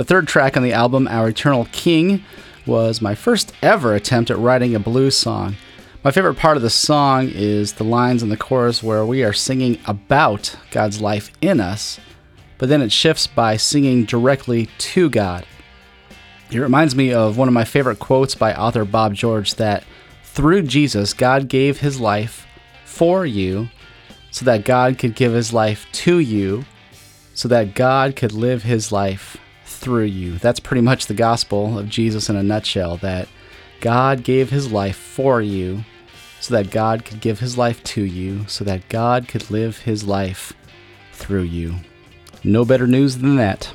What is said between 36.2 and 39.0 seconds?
so that God could give his life to you, so that